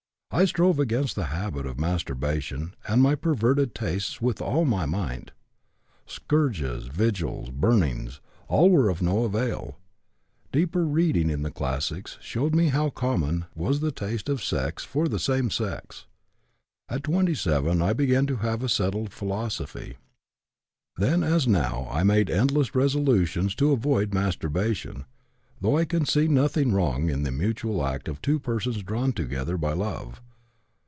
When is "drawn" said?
28.81-29.13